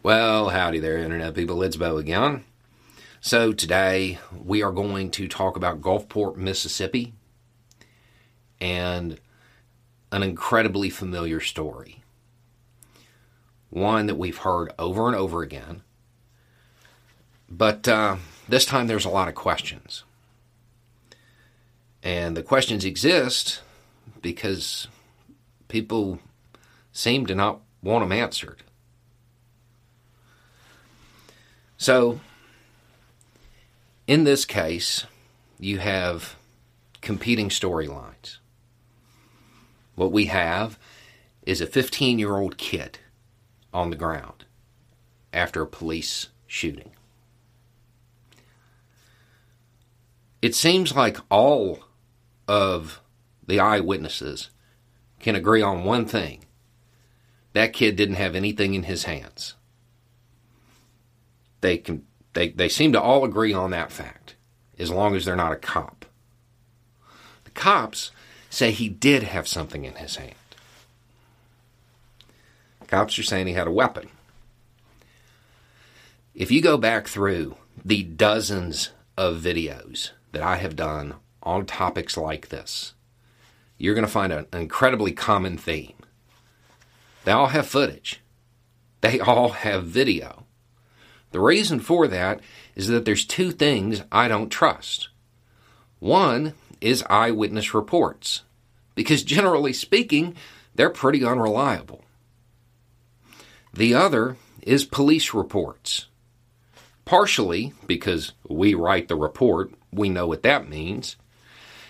[0.00, 1.60] Well, howdy there, Internet people.
[1.64, 2.44] It's Beau again.
[3.20, 7.14] So, today we are going to talk about Gulfport, Mississippi,
[8.60, 9.18] and
[10.12, 12.04] an incredibly familiar story.
[13.70, 15.82] One that we've heard over and over again.
[17.48, 18.18] But uh,
[18.48, 20.04] this time there's a lot of questions.
[22.04, 23.62] And the questions exist
[24.22, 24.86] because
[25.66, 26.20] people
[26.92, 28.62] seem to not want them answered.
[31.80, 32.18] So,
[34.08, 35.06] in this case,
[35.60, 36.34] you have
[37.00, 38.38] competing storylines.
[39.94, 40.76] What we have
[41.46, 42.98] is a 15 year old kid
[43.72, 44.44] on the ground
[45.32, 46.90] after a police shooting.
[50.42, 51.84] It seems like all
[52.48, 53.00] of
[53.46, 54.50] the eyewitnesses
[55.20, 56.44] can agree on one thing
[57.52, 59.54] that kid didn't have anything in his hands
[61.60, 62.04] they can
[62.34, 64.34] they, they seem to all agree on that fact,
[64.78, 66.04] as long as they're not a cop.
[67.44, 68.12] The cops
[68.50, 70.34] say he did have something in his hand.
[72.86, 74.08] Cops are saying he had a weapon.
[76.34, 82.16] If you go back through the dozens of videos that I have done on topics
[82.16, 82.94] like this,
[83.76, 85.94] you're going to find an incredibly common theme.
[87.24, 88.20] They all have footage.
[89.00, 90.44] They all have video.
[91.30, 92.40] The reason for that
[92.74, 95.08] is that there's two things I don't trust.
[95.98, 98.42] One is eyewitness reports,
[98.94, 100.34] because generally speaking,
[100.74, 102.04] they're pretty unreliable.
[103.74, 106.06] The other is police reports.
[107.04, 111.16] Partially because we write the report, we know what that means,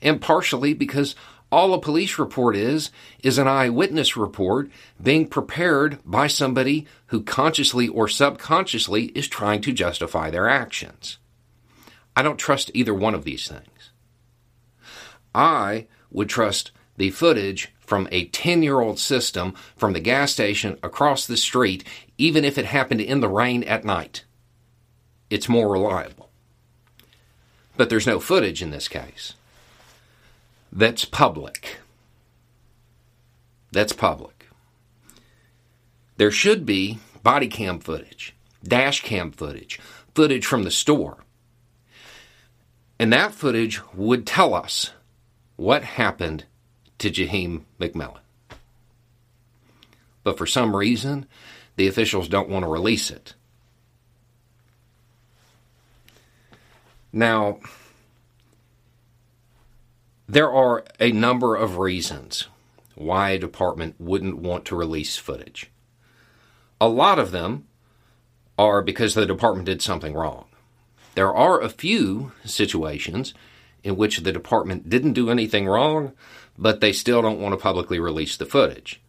[0.00, 1.14] and partially because
[1.52, 2.90] all a police report is,
[3.22, 4.70] is an eyewitness report
[5.02, 11.18] being prepared by somebody who consciously or subconsciously is trying to justify their actions.
[12.14, 13.90] I don't trust either one of these things.
[15.34, 20.78] I would trust the footage from a 10 year old system from the gas station
[20.82, 21.82] across the street,
[22.18, 24.24] even if it happened in the rain at night.
[25.30, 26.30] It's more reliable.
[27.76, 29.34] But there's no footage in this case
[30.72, 31.78] that's public.
[33.72, 34.48] That's public.
[36.16, 39.80] There should be body cam footage, dash cam footage,
[40.14, 41.18] footage from the store.
[42.98, 44.90] And that footage would tell us
[45.56, 46.44] what happened
[46.98, 48.18] to Jaheim McMillan.
[50.22, 51.26] But for some reason,
[51.76, 53.34] the officials don't want to release it.
[57.12, 57.58] Now,
[60.30, 62.46] there are a number of reasons
[62.94, 65.72] why a department wouldn't want to release footage.
[66.80, 67.66] A lot of them
[68.56, 70.44] are because the department did something wrong.
[71.16, 73.34] There are a few situations
[73.82, 76.12] in which the department didn't do anything wrong,
[76.56, 79.00] but they still don't want to publicly release the footage.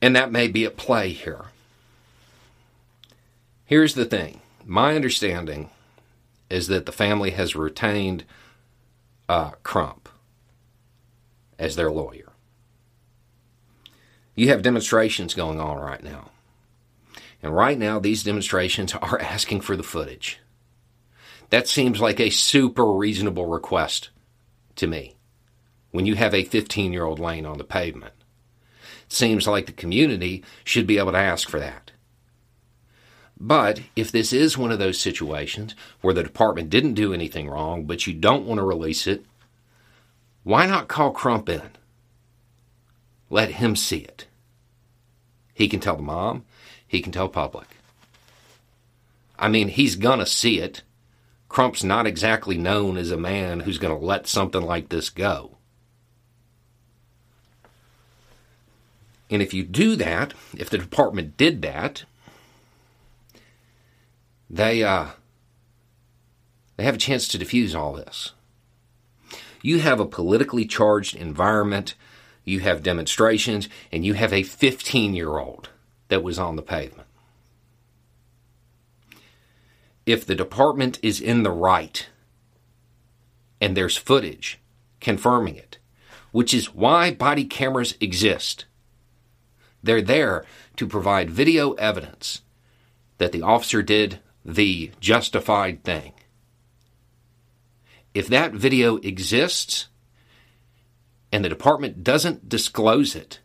[0.00, 1.46] And that may be at play here.
[3.66, 5.68] Here's the thing my understanding
[6.48, 8.24] is that the family has retained
[9.28, 10.08] uh, Crump
[11.58, 12.32] as their lawyer.
[14.34, 16.30] You have demonstrations going on right now.
[17.42, 20.40] And right now, these demonstrations are asking for the footage.
[21.50, 24.10] That seems like a super reasonable request
[24.76, 25.16] to me
[25.90, 28.12] when you have a 15 year old laying on the pavement.
[29.06, 31.92] It seems like the community should be able to ask for that.
[33.38, 37.84] But if this is one of those situations where the department didn't do anything wrong,
[37.84, 39.24] but you don't want to release it,
[40.42, 41.70] why not call Crump in?
[43.28, 44.26] Let him see it.
[45.52, 46.44] He can tell the mom,
[46.86, 47.66] he can tell public.
[49.38, 50.82] I mean, he's going to see it.
[51.48, 55.56] Crump's not exactly known as a man who's going to let something like this go.
[59.30, 62.04] And if you do that, if the department did that,
[64.48, 65.08] they uh,
[66.76, 68.32] they have a chance to diffuse all this.
[69.62, 71.94] You have a politically charged environment,
[72.44, 75.70] you have demonstrations, and you have a 15 year old
[76.08, 77.08] that was on the pavement.
[80.04, 82.06] If the department is in the right
[83.60, 84.60] and there's footage
[85.00, 85.78] confirming it,
[86.30, 88.66] which is why body cameras exist,
[89.82, 90.44] they're there
[90.76, 92.42] to provide video evidence
[93.18, 96.12] that the officer did the justified thing.
[98.14, 99.88] If that video exists
[101.32, 103.40] and the department doesn't disclose it,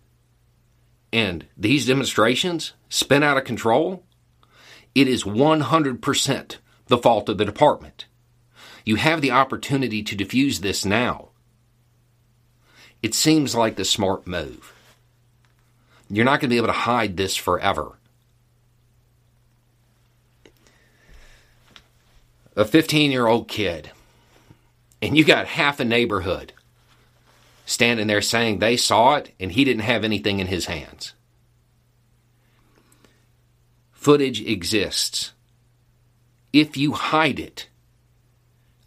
[1.12, 4.04] and these demonstrations spin out of control,
[4.94, 6.58] it is 100%
[6.88, 8.06] the fault of the department.
[8.86, 11.30] You have the opportunity to defuse this now.
[13.02, 14.74] It seems like the smart move.
[16.10, 17.98] You're not going to be able to hide this forever.
[22.56, 23.92] A 15 year old kid,
[25.02, 26.54] and you got half a neighborhood
[27.66, 31.14] standing there saying they saw it and he didn't have anything in his hands.
[33.94, 35.32] Footage exists.
[36.52, 37.70] If you hide it,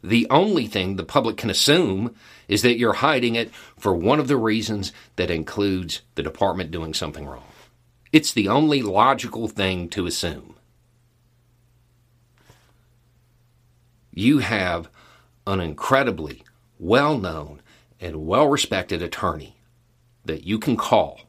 [0.02, 2.14] the only thing the public can assume
[2.46, 6.92] is that you're hiding it for one of the reasons that includes the department doing
[6.92, 7.44] something wrong.
[8.12, 10.53] It's the only logical thing to assume.
[14.14, 14.88] You have
[15.44, 16.44] an incredibly
[16.78, 17.60] well known
[18.00, 19.56] and well respected attorney
[20.24, 21.22] that you can call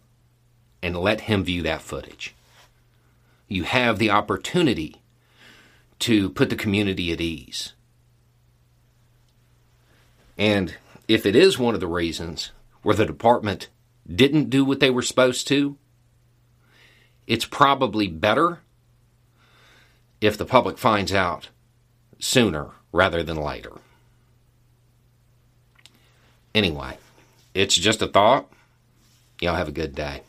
[0.84, 2.36] and let him view that footage.
[3.48, 5.02] You have the opportunity
[6.00, 7.74] to put the community at ease.
[10.38, 10.76] And
[11.08, 12.52] if it is one of the reasons
[12.84, 13.70] where the department
[14.08, 15.78] didn't do what they were supposed to,
[17.26, 18.60] it's probably better
[20.22, 21.50] if the public finds out
[22.20, 23.72] sooner rather than later.
[26.54, 26.98] Anyway,
[27.54, 28.48] it's just a thought.
[29.42, 30.22] Y'all have a good day.